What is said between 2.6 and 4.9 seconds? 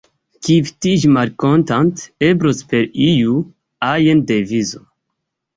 per iu ajn devizo.